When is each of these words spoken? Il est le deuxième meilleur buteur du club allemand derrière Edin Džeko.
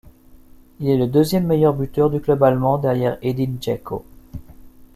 Il 0.79 0.89
est 0.89 0.97
le 0.97 1.05
deuxième 1.05 1.45
meilleur 1.45 1.75
buteur 1.75 2.09
du 2.09 2.19
club 2.19 2.41
allemand 2.41 2.79
derrière 2.79 3.19
Edin 3.21 3.53
Džeko. 3.61 4.03